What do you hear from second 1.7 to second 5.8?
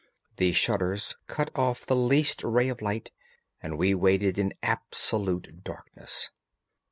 the least ray of light, and we waited in absolute